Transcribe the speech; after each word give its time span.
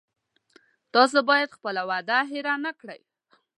تاسو 0.93 1.17
باید 1.29 1.55
خپله 1.57 1.81
وعده 1.89 2.17
هیره 2.31 2.55
نه 2.65 2.71
کړی 2.79 2.99